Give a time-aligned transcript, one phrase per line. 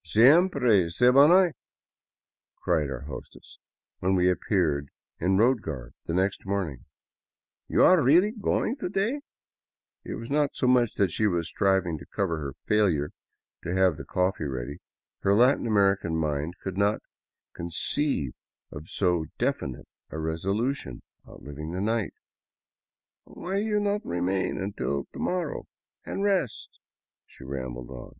[0.04, 1.50] "Siempre se van hoy?"
[2.62, 3.58] cried our hostess,
[3.98, 6.84] when we appeared in road garb next morning,
[7.26, 9.22] *' You are really going to day?
[9.62, 13.10] '* It was not so much that she was striving to cover her failure
[13.64, 14.78] to have the coffee ready;
[15.22, 17.00] her Latin American mind could not
[17.52, 18.34] conceive
[18.70, 22.14] of so definite a resolution outliving the night."
[23.24, 25.66] Why do you not remain until to morrow
[26.06, 26.78] and rest?"
[27.26, 28.14] she rambled on.